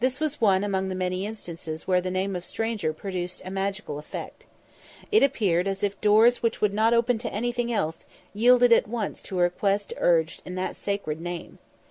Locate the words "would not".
6.60-6.92